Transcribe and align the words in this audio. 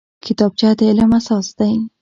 کتابچه 0.25 0.69
د 0.77 0.81
علم 0.89 1.11
اساس 1.19 1.47
دی 1.57 1.73